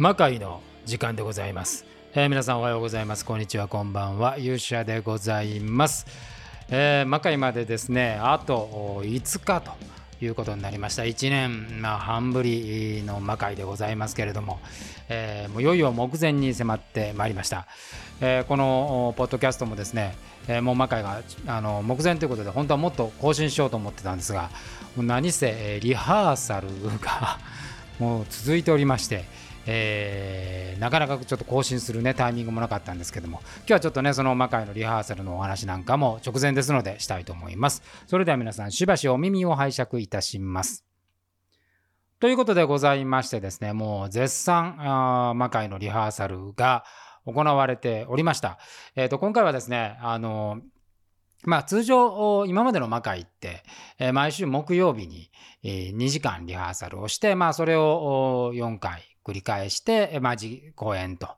[0.00, 1.84] 魔界の時間でございます、
[2.14, 3.24] えー皆さんおはようございます。
[3.26, 4.38] こんにちはこんばんは。
[4.38, 6.06] 勇者でございます、
[6.70, 11.02] えー魔界までですねあと5日ということになりました。
[11.02, 14.60] 1年、まあ、半ぶりの魔界でございますけれども、
[15.10, 17.66] えーもういよいよ目前に迫ってまいりました、
[18.22, 20.16] えーこのポッドキャストもですね、
[20.48, 24.48] えーもう魔界があの目前ということで本当はもっと更新しようと思ってたんですが
[24.96, 26.68] もう何せ、えーリハーサル
[27.00, 27.38] が
[27.98, 29.26] もう続いておりまして、
[29.66, 37.82] えーなかなかちょっと更新するねタイミングもなかったんですけども今日はちょっとねその魔界のリハーサルのお話なんかも直前ですのでしたいと思います。
[38.06, 40.86] それでは皆さんしばしお耳を拝借いたします。
[42.18, 46.84] ということでございましてですねもう絶賛あ魔界のリハーサルが
[47.26, 48.58] 行われておりました、
[48.94, 50.60] えー、と今回はですねあの
[51.44, 53.62] まあ通常今までの魔界って、
[54.12, 55.30] 毎週木曜日に、
[55.62, 60.36] 2時間リハーサルをして、まあ、それを4回繰り返して、えーまあ、
[60.74, 61.28] 公演と。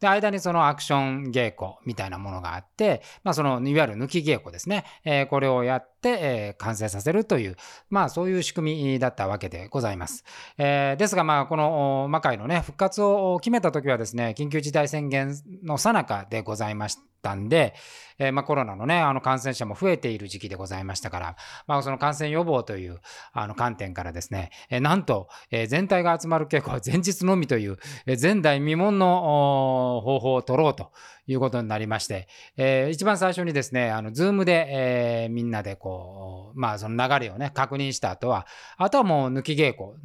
[0.00, 7.56] で、間にそのアクション稽古みたいなものがあって、まあ、そのいわゆる抜き稽古ですね、えーこれをやって、えー完成させるという、
[7.88, 10.24] まあ、そういう仕組みだったわけでございます。
[10.58, 17.74] えーですが、まあ、この魔界のね、復活を決めた時はですね、緊急事態宣言の最中でございましたんで、
[18.18, 23.00] えーまあ、コロナのね、あの感染者も増えている時期でございましたから、まあ、その感染予防という
[23.32, 30.92] あの観点からですね、えーなんと、えー全体が集まる稽古は 前日のみという、え前代未聞の方法を取ろうと
[31.26, 39.98] いうことになりまして、えー一番最初にですね、あの、ズームで、えみんなでこう、まあ、その流れをね、確認した後は、あとはもう抜き稽古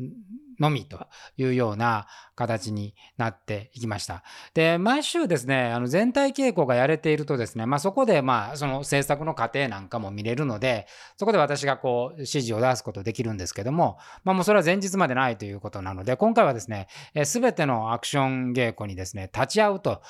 [0.60, 4.24] のみというような形になっていきました。
[4.54, 16.88] で、毎週ですね、あの全体稽古がやれているとですね、まあそこでまあその制作の過程なんかも見れるので、そこで私がこう指示を出すことできるんですけども、まあもうそれは前日までないということなので、今回はですね、
[17.24, 20.02] すべてのアクション稽古にですね、立ち会うと、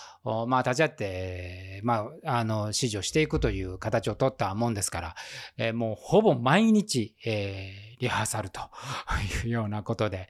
[0.48, 5.16] まあ立ち会って、まああの指示をしていくという形を取ったもんですから、
[5.58, 8.62] えーもうほぼ毎日、えーリハーサルと
[9.46, 10.30] いうようなことで、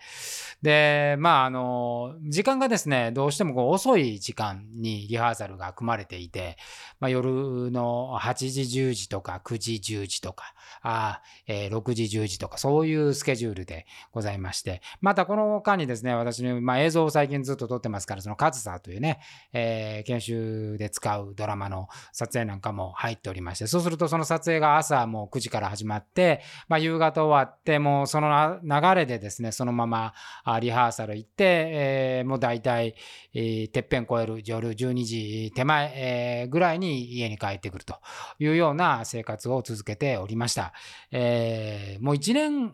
[0.62, 6.58] で、まあ、あの、時間がですね、どうしてもこう遅い時間にリハーサルが組まれていて、
[7.00, 19.20] まあ、夜の8時、10時とか9時、10時とか、あえー6時、10時とか、そういうスケジュールでございまして、またこの間にですね、私の、まあ、映像を最近ずっと撮ってますから、そのカズサーというね、
[19.54, 30.14] えー研修で使うドラマの撮影なんかも入っておりまして、そうするとその撮影が朝もう9時から始まって、まあ、夕方終わって、もその流れでですね、そのまま
[30.60, 32.96] リハーサル行って、えーもう大体、
[33.34, 38.00] えーてっぺん超える夜12時手前、えーぐらいに家に帰ってくると
[38.40, 40.74] いうような生活を続けておりました。
[41.12, 42.74] えーもう1年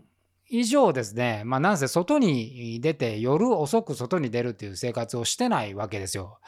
[0.54, 6.40] 以上ですね、まあ、なんせ外に出て夜遅く外に出るっていう生活をしてないわけですよ。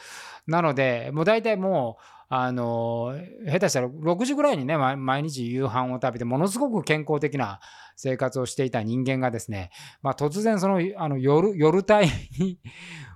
[0.45, 2.03] なので、もう大体もう、
[2.35, 3.13] あの、
[3.45, 7.59] 下手したら6時ぐらいにね、毎日夕飯を食べて、ものすごく健康的な
[7.95, 9.69] 生活をしていた人間がですね、
[10.01, 12.07] まあ、突然そのあの夜夜帯
[12.39, 12.59] に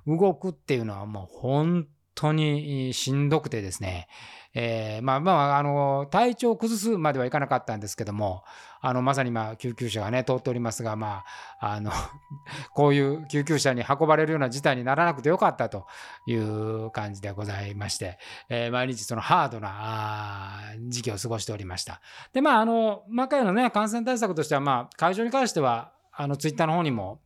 [0.05, 4.07] 動くっていうのはもう本当にしんどくてですね、
[4.53, 8.43] えーまあまあ、あの、体調を崩すまではいかなかったんですけども、
[8.81, 11.23] あの、まさに今、救急車がね、通っておりますが、ま
[11.59, 11.91] あ、あの、
[12.73, 15.87] こういう救急車に運ばれるような事態にならなくてよかったと
[16.27, 22.01] いう感じでございまして、えー毎日そのハードな時期を過ごしておりました。
[22.33, 27.21] で、まあ、あの、マカイのね、感染対策としては、まあ、会場に関しては、あの、ツイッターの方にも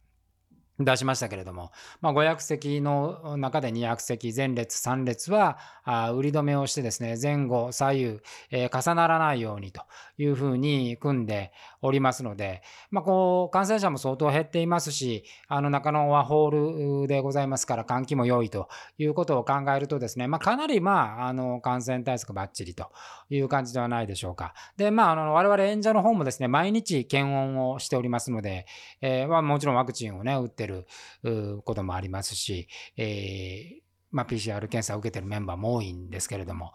[0.86, 1.72] 出しましたけれども、
[2.02, 8.19] まあ、500席の中で200席、前列3列は、あ売り止めをしてですね、前後左右、
[8.52, 9.84] えー重ならないようにと
[10.18, 22.91] いうふうに組んでおりますので、まあ、こう、感染者も相当減っていますし、あの中野はホールでございますから、換気も良いということを考えるとですね、まあ、かなり、まあ、あの、感染対策ばっちりと
[23.29, 24.53] いう感じではないでしょうか。
[24.78, 28.66] で、まあ、あの、我々演者の方もですね、毎日検温をしておりますので、
[29.02, 30.71] えーまあ、もちろんワクチンをね、打ってる
[31.23, 36.73] うこともありますし、えーまあ、PCR 検査を受けてるメンバーも多いんですけれども、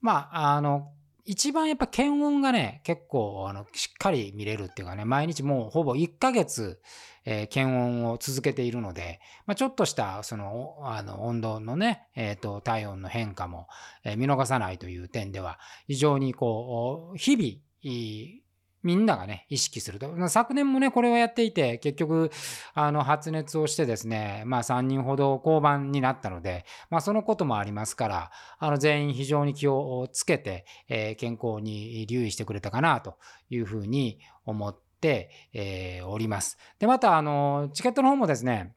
[0.00, 0.92] まあ、あの、
[1.26, 6.80] 一番やっぱ検温がね、結構あのしっかり見れるっていうかね、毎日もうほぼ1ヶ月、
[7.24, 13.66] えー検温を続けているので、まあ、ちょっとしたそのあの温度のね、えーと、体温の変化も、
[14.04, 18.42] えー見逃さないという点では、非常にこう、日々、いい
[18.86, 20.28] みんながね、意識すると。
[20.28, 22.30] 昨年もね、これをやっていて、結局、
[22.72, 28.30] あの、発熱をしてですね、まあ3人ほど降板になったので、まあそのこともありますから、
[28.60, 33.16] あの、全員非常に気をつけて、えー健康に留意してくれたかなと
[33.50, 36.56] いうふうに思って、えーおります。
[36.78, 38.72] で、また、あの、チケットの方もですね、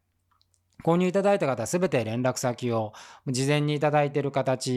[0.83, 2.93] 購入いただいた方は全て連絡先を
[3.27, 4.71] 事前にいただいている形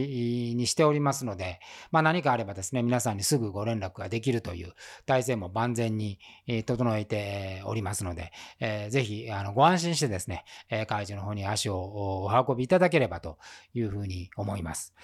[0.57, 1.61] にしておりますので、
[1.93, 4.73] まあ、何かあればですね、皆さんにすぐご連絡ができるという
[5.07, 6.19] 体制も万全に
[6.67, 10.45] 整えておりますので、えー、ぜひあのご安心してですね、
[10.89, 13.39] 会場の方に足をお運びいただければと
[13.73, 14.95] いうふうに思います。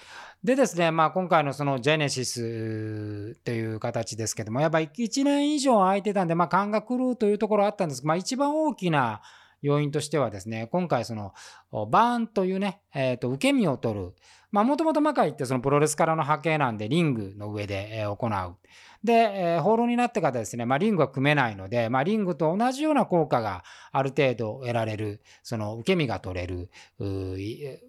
[0.43, 9.21] でですね、まあ、今回のそのジェネシスという形ですけども、やっぱり1年以上空いてたんで、まあ、勘が狂うというところあったんですが、まあ、一番大きな
[9.61, 11.33] 要因としてはですね、今回その
[11.71, 14.13] バーンというね、えー、と受け身を取る。
[14.51, 18.55] まあもともと魔界ってそのプロレスからの波形なんでリングの上で行う。
[19.03, 26.69] で、えー、放浪になってからですね、まあリングは組めないので、まあリングと同じような効果がある程度得られる、その受け身が取れる、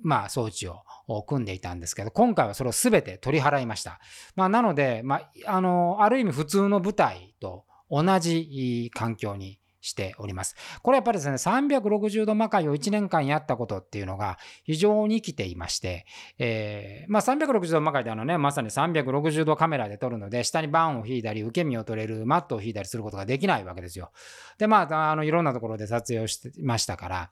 [0.02, 3.98] まあ装置を組んでいたんですけど、今回はそれを全て取り払いました。
[4.36, 10.56] まあなので、まあ、あの、ある意味普通の舞台と同じ環境にしております。
[10.82, 16.06] これやっぱりですね、360度魔界を1年間やったことっていうのが非常に生きていまして、
[16.38, 24.10] えー、まあ360度魔界であのね、まさに360度カメラで撮るので、下にバンを引いたり、受け身を取れるマットを引いたりすることができないわけですよ。
[24.58, 27.30] で、まあ、あの、いろんなところで撮影をしてましたから、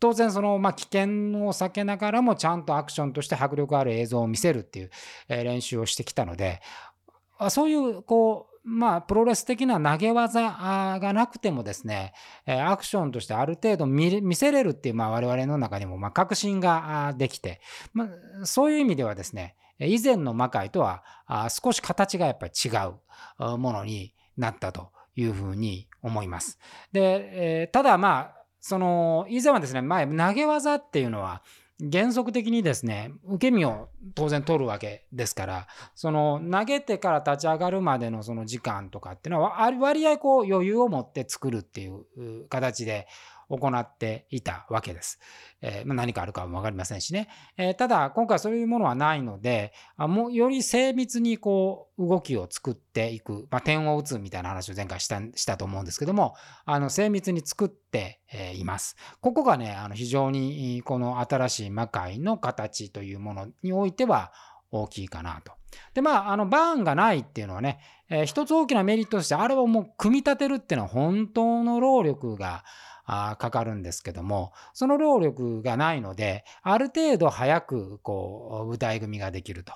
[0.00, 1.02] 当然その、まあ、危険
[1.46, 4.90] を避けながらもちゃんとアクションとして迫力ある映像を見せるっていう、
[5.28, 6.60] 練習をしてきたので
[7.48, 10.40] そういうこうまあ、プロレス的な投げ技
[11.00, 12.14] がなくてもですね、
[12.46, 17.60] アクションとしてある程度見せれるっていう、まあ、我々の中にも、ま、確信ができて、
[17.92, 18.08] ま
[18.42, 21.02] あ、そういう意味ではですね、以前の魔界とは
[21.50, 22.68] 少し形がやっぱり違
[23.38, 26.58] うものになったというふうに思います。
[26.92, 31.42] で、ただまあ、その、以前はですね、前、投げ技っていうのは、
[31.80, 35.66] 原則的にですね、受け身を当然取るわけですから、
[35.96, 43.08] その投げてから立ち上がるまでのその時間とかっていうのは、割合こう余裕を持って作るっていう形で
[43.58, 45.18] 行っていたわけです。
[45.60, 47.28] えー、まあ、何かあるかは分かりませんしね。
[47.56, 56.34] えー、ただ、今回そういうものはないので、あもより精密にこう動きを作っていく、まあ、点を打つみたいな話を前回したしたと思うんですけども、
[56.64, 58.96] あの精密に作って、え、います。
[59.20, 64.32] ここがね、あの非常にこの新しい魔界の形というものにおいては
[64.70, 65.52] 大きいかなと。
[65.94, 72.64] で、まあ、あの、バーンがないっていうのはね、えー、一つ大きなメリットとして、あれをもう組み立てるっていうのは本当の労力が
[73.04, 79.72] あかかるんですけども、その労力がないので、ある程度早くこう舞台組ができると。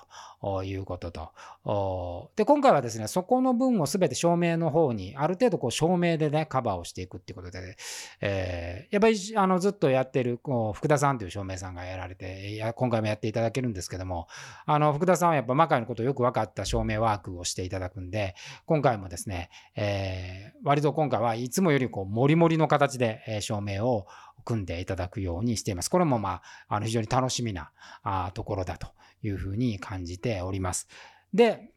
[0.63, 7.75] いうことと、で、今回はですね、そこの分を全て照明の方に、ある程度こう照明でね、カバーをしていくっていうことで、
[8.21, 14.27] えー、やっぱりあのずっとやってるこう福田さんという照明さんがやられて、いや今回もやっていただけるんですけども、
[14.65, 24.07] あの福田さんはやっぱ魔界のことをよく分かった照明ワークをしていただくんで、今回もですね、えー、割と今回はいつもよりこう、もりもりの形で、え照明を
[24.45, 25.89] 組んでいただくようにしています。
[25.89, 27.71] これもまあ、あの非常に楽しみな
[28.03, 28.87] あところだと。
[29.23, 30.87] いうふうに感じております。
[31.33, 31.71] で、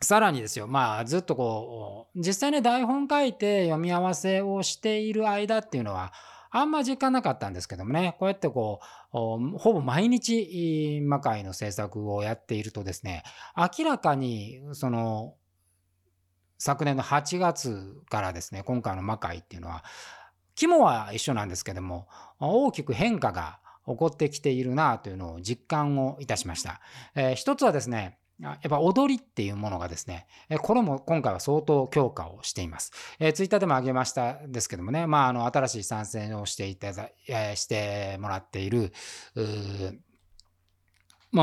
[0.00, 6.12] さらにですよ、まあ、ずっとこう、実際ね、台本書いて読み合わせをしている間っていうのは、
[6.50, 8.80] あんま実感なかったんですけどもね、こうやってこ
[9.12, 9.16] う、
[9.58, 13.22] ほぼ毎日魔界の制作をやっているとですね、
[13.56, 15.34] 明らかに、その、
[16.58, 19.84] 昨年の8月からですね、今回の魔界っていうのは、
[20.54, 22.08] 肝は一緒なんですけども、
[22.38, 26.80] 大きく変化が起こってきているなというのを実感をいたしました。
[27.14, 30.26] えー、一つはですね、やっぱ踊りっていうものがですね、
[30.60, 32.92] これも今回は相当強化をしています。
[33.18, 38.92] えー、ツイッターでも上げましたですけどもね、まあ、あの、新しい参戦をしていただ、えー、してもらっている、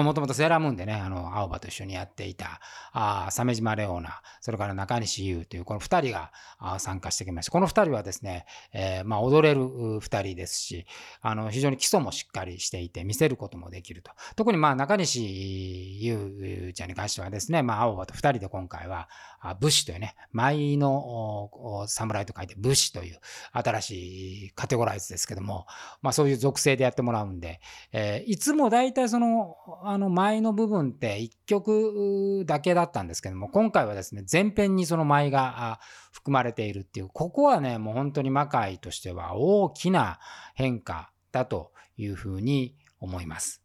[0.02, 2.60] もともとセーラームーンでね、あの、青葉と一緒にやっていた、
[2.94, 6.32] あ鮫島レオーナ、それから中西優という、この2人が
[6.80, 7.52] 参加してきました。
[7.52, 10.86] この2人はですね、えー、まあ、踊れる2人ですし、
[11.22, 14.12] あの、非常に基礎もしっかりしていて、見せることもできると。
[14.36, 19.10] 特にまあ、中西優ちゃんに関してはですね、まあ、青葉と2人で今回は、
[19.40, 23.20] あ武士というね、舞の侍と書いて武士という
[23.52, 25.66] 新しいカテゴライズですけども、
[26.02, 27.60] まあ、そういう属性でやってもらうんで、
[27.92, 35.80] えー、いつも大体その、あの舞の部分って1曲だけだったんですけども、今回はですね、前編にその舞が
[36.12, 40.20] 含まれているっていう、ここはね、もう本当に魔界としては大きな
[40.56, 43.63] 変化だというふうに思います。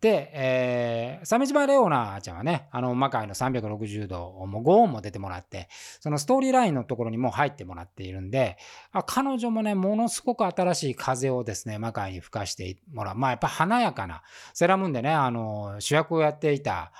[0.00, 5.68] で、えー、鮫島レオナちゃんはね、あの、魔界の360度、もう5音も出てもらって、
[6.00, 8.56] そのストーリーラインのところにも入ってもらっているんで、
[8.92, 13.16] あ彼女もね、ものすごく新しい風をですね、魔界に吹かしてもらう。
[13.16, 14.22] まあ、やっぱ華やかな、
[14.54, 16.92] セラムーンでね、あの、主役をやっていた、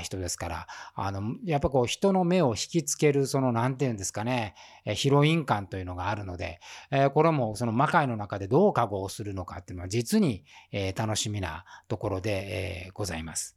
[0.00, 4.54] 人ですから、あの、やっぱこう人の目を引きつける、その、なんていうんですかね、
[4.84, 13.56] ヒロイン感というのがあるので、えこれもその魔界の中でどう加護をするのかっていうのは実に、え楽しみなところで、えございます。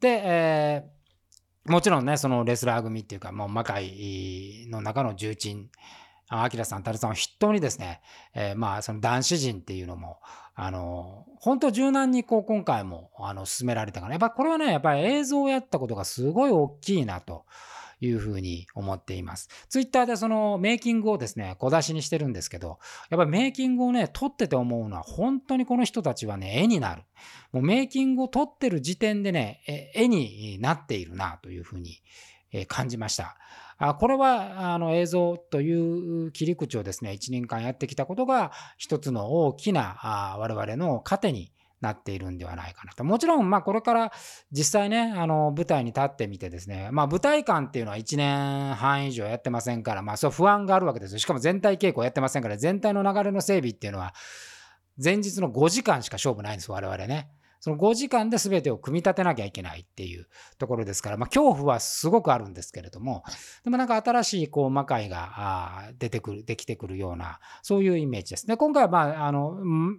[0.00, 0.84] で、え
[1.68, 5.68] もちろんね、そのレスラー組っていうか、もう魔界の中の重鎮、
[6.28, 8.00] アキラさん、タルさんを筆頭にですね、
[8.34, 10.18] えー、まあ、その男子陣っていうのも、
[10.54, 17.44] あの、本当柔軟にこう、今回も、あの、進められたから、やっぱこれはね、やっぱり映像をやったことがすごい大きいなと。
[18.00, 19.48] いうふうに思っています。
[19.68, 22.78] ツイッターでそのメイキングをですね、小出しにしてるんですけど、
[23.10, 27.02] やっぱりメイキングをね、撮ってて思うのは、本当にこの人たちはね、絵になる。
[27.52, 29.62] もうメイキングを撮ってる時点でね、
[29.94, 32.00] 絵になっているなというふうに
[32.68, 33.36] 感じました。
[33.78, 35.72] あこれはあの映像とい
[36.26, 43.04] う切り口をですね、1年間やってきたことが一つの大きなあ我々の糧になっているんではないかなと。
[43.04, 44.12] もちろん、まあ、これから
[44.50, 51.18] 実際ね、あの、舞台に立ってみてですね、まあ、舞台館っていうのは1年半以上やってませんから、まあ、そう不安があるわけですよ。
[51.20, 54.12] しかも全体稽古やってませんから、全体の流れの整備っていうのは、
[55.02, 57.30] 前日の5時間しか勝負ないんです、我々ね。
[57.60, 60.26] その5時間で全てを組み立てなきゃいけないっていう
[60.58, 63.24] ところですから、まあ、恐怖はすごくあるんですけれども、
[63.64, 68.46] でもなんか新しいこう魔界が出てくる、できてくるような、そういうイメージです。
[68.46, 69.58] で、今回は、まあ、あの、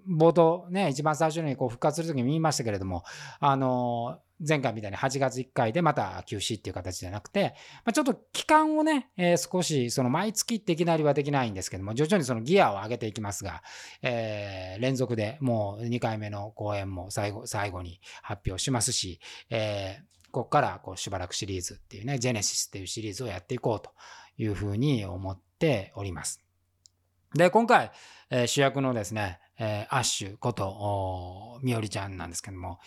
[0.09, 3.03] 冒頭ね、一番最初にこう復活するときに言いましたけれども、
[3.39, 7.55] あの、前回みたいに8月1回でまた休止っていう形じゃなくて、
[7.85, 13.63] まあ、ちょっと期間をね、えー、少しその毎月っていきなりはできないんですけども、徐々にそのギアを上げていきますが、
[14.01, 19.19] えー、連続でもう2回目の公演も最後最後に発表しますし、
[19.49, 23.91] えー、ここからこうしばらくシリーズっていうね、ジェネシスっていうシリーズをやっていこうと
[24.37, 26.41] いうふうに思っております。
[27.35, 27.91] で、今回、
[28.29, 32.79] えー、主役のですね、えー、アッシュことみおりちゃんなんですけども、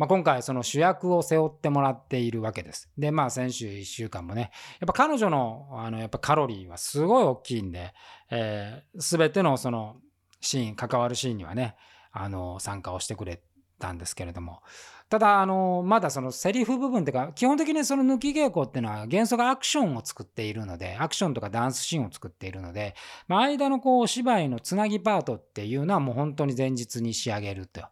[0.00, 2.88] まあ、今回その主役を背負ってもらっているわけです。
[2.96, 7.92] で、まあ先週1週間もね、やっぱ彼女のあのやっぱカロリーはすごい大きいんで、
[8.30, 9.96] えー、全てのその
[10.40, 11.76] シーン、関わるシーンにはね、
[12.12, 13.42] あの参加をしてくれ
[13.78, 14.62] たんですけれども、
[15.10, 22.94] ただ、あの、まだそのセリフ部分っていうか、基本的にその抜き稽古っていうのは元素がアクションを作っているので、アクションとかダンスシーンを作っているので、
[23.28, 27.82] まあ、間のこう、お芝居のつなぎパートっていうのはもう本当に前日に仕上げると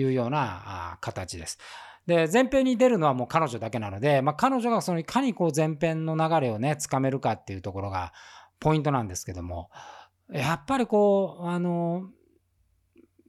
[0.00, 1.58] いうような形です。
[2.06, 8.12] で、前編に出るのはもう彼女だけなので、まあ、彼女がそのいかにこう前編の流れをね、つかめるかっていうところが
[8.58, 9.70] ポイントなんですけども、
[10.32, 12.08] やっぱりこう、あの、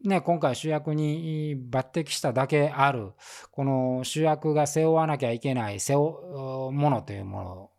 [0.04, 3.12] ね、今回主役に抜擢しただけある、
[3.52, 7.72] この主役が背負わなきゃいけない背負うものというも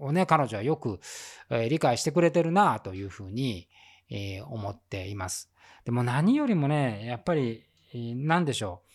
[0.00, 0.98] のをね、彼女はよく
[1.68, 3.68] 理解してくれてるなというふうに
[4.48, 5.52] 思っています。
[5.84, 8.90] でも何よりもね、やっぱり何でしょう。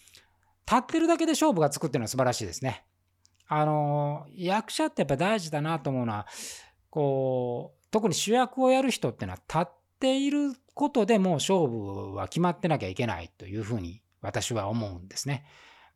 [0.70, 2.86] 立ってるだけで勝負がつくっていうのは素晴らしいですね。
[3.48, 6.28] あの、役者ってやっぱ大事だなと思うのは、
[6.90, 15.46] こう、特に主役をやる人っていうのは立っていることでもう勝負は決まってなきゃいけないというふうに私は思うんですね。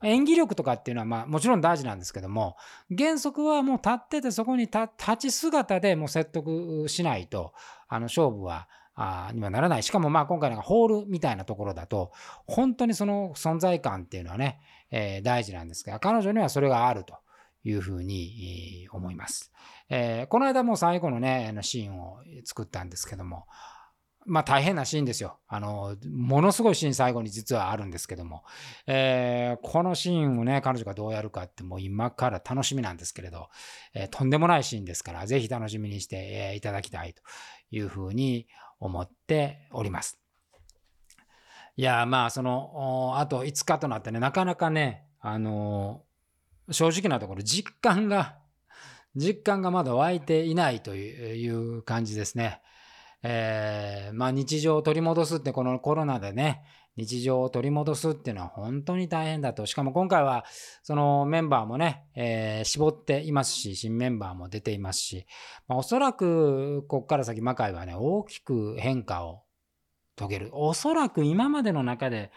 [0.01, 2.56] 演技力とかっていうのはまあもちろん大事なんですけども
[2.98, 4.88] 原則はもう立っててそこに立
[5.18, 7.51] ち姿でもう説得しないと
[7.89, 8.70] あの勝負は
[9.01, 9.84] あにはならない。
[9.84, 12.12] しかもまあ今回なんかホールみたいなところだと、
[12.46, 14.60] 本当にその存在感っていうのはね、
[14.91, 17.15] えー、大事なんですが、彼女にはそれがあると
[17.63, 19.53] いうふうに思います。
[19.89, 23.46] えー、この間もう最後のね、あのシーンを作ったんですけども、
[24.25, 25.39] まあ大変なシーンですよ。
[25.48, 28.44] あの、ものすごいシーン最後に実はあるんですけども、
[28.86, 33.48] えー、このシーンをね、彼女がどうやるかってもう今から楽しみなんですけれど、
[33.94, 37.22] えー、とんでもないシーンですから、ぜひ楽しみにして、えいただきたいと
[37.72, 38.48] いうふうに
[38.79, 40.19] 思っております。
[41.75, 46.03] いや、まあ、その、あと5日となってね、なかなかね、あの、
[46.71, 48.38] 正直なところ実感が、
[49.15, 52.62] 実感がまだ湧いていないという感じですね。
[53.24, 56.63] えー、まあ日常を取り戻すってこのコロナでね、
[56.96, 59.65] 日常を取り戻すっていうのは本当に大変だと。
[59.65, 60.46] しかも今回は
[60.84, 65.25] そのメンバーもね、えー、絞っていますし、新メンバーも出ていますし、
[65.67, 69.43] まあ、おそらくここから先魔界はね、大きく変化を
[70.17, 70.50] 遂げる。
[70.53, 72.31] おそらく今までの中で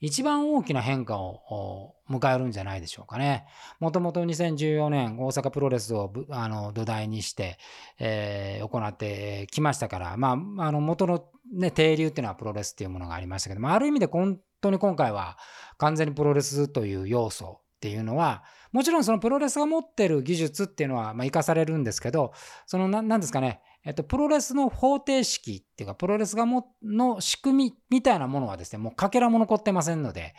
[0.00, 3.46] 一番大きな変化を迎えるんじゃないでしょうかね。
[3.80, 7.58] もともと2014年大阪プロレスをあの土台にして、
[7.98, 15.36] えー、行ってきましたから、まあ、あの元の、ね、定流っていうのはプロレスっていうものがありましたけども、ある意味で本当に今回は
[15.78, 18.42] 完全にプロレスという要素っていうのは、
[18.72, 22.32] もちろんそのプロレスが持ってる技術っていうのは、まあ、生かされるんですけど、
[22.66, 30.34] そのな、なんですかね、えっと、プロレスの方程式っていうか、プロレスがも、の仕組みみたいなものはですね、もうかけらも残ってませんので、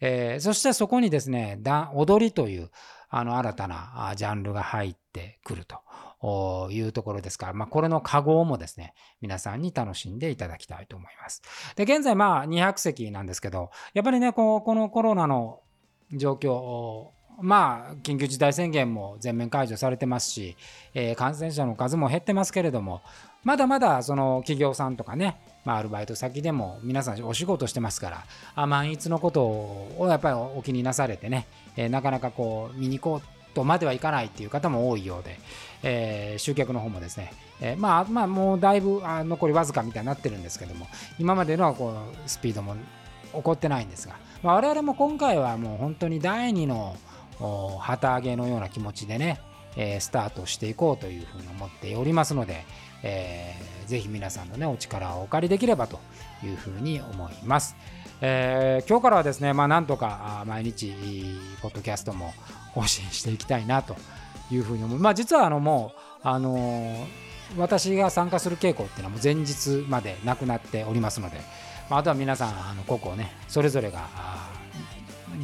[0.00, 2.70] えー、そしてそこにですね、だ踊りという、
[3.12, 11.42] あの新たなジャンルが入ってくるというところですから、まあ、これの加合もですね、皆さんに楽しんでいただきたいと思います。
[11.74, 15.60] で、現在まあ200席なんですけど、やっぱりね、ここのコロナの
[16.12, 17.08] 状況、
[17.40, 20.56] まあ、緊急事態宣言も全面解除されてますし、
[20.94, 23.00] えー、感染者の数も減ってますけれども、
[23.44, 28.24] まだまだその企業さんとかね、まあ、アルバイト先でも皆さんお仕事してますから
[28.54, 35.38] あ万一のことをやっぱりお気になされてね、えー、なかなかこう見に行こうとまではいかないっていう方も多いようで、
[35.82, 40.86] えー、集客の方もですね、え、まあまあもうだいぶあ残りわずかみたいになってるんですけども
[41.18, 42.76] 今までのはこうスピードも
[43.32, 46.96] 起こってないんですが、まあ、我々も今回はもう本当に第二の
[47.78, 49.40] 旗揚げのような気持ちでね、
[49.76, 52.64] えー、スタートしていこうというふうに思っておりますので、
[53.02, 56.00] えー、ぜひ皆さんのねお力をお借りできればと
[56.44, 57.76] いうふうに思います。
[58.22, 60.94] えー、今日からはですね、まあ、なんとか毎日
[61.62, 62.34] ポッドキャストも
[62.74, 63.96] 更新していきたいなと
[64.50, 64.98] いうふうに思う。
[64.98, 67.06] まあ、実はあのもう、あのー、
[67.56, 71.40] 私が参加する稽古っていうのはもう前日までなくなっておりますので、
[71.90, 74.08] まあ、あとは皆さんあの個々ねそれぞれが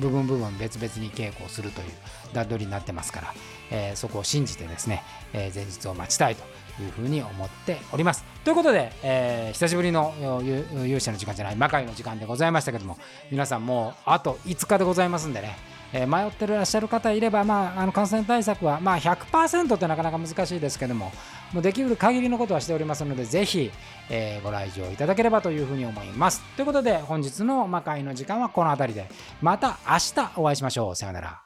[0.01, 1.87] 部分部分別々に稽古をするという
[2.33, 3.35] 段取りになってますから、
[3.71, 6.43] えー、そこを信じてですね、えー、前日を待ちたいと
[6.83, 8.25] いうふうに思っております。
[8.45, 12.99] ということで、えー、久しぶりの勇者の時間じゃない魔界の時間でございましたけども
[13.31, 15.57] 皆さんもうあと5日でございますんでね
[15.93, 21.13] え、迷ってらっしゃる方いれば、まあ、あの感染対策は、まあ、100%ってなかなか難しいですけども
[21.53, 23.71] もうできる限りのことはしておりますのでぜひ、
[24.11, 26.43] えー、ご来場いただければというふうに思います。
[26.57, 29.09] ということで本日の魔界の時間はこの辺りで。
[29.41, 30.97] また明日お会いしましょう。
[30.97, 31.46] さようなら。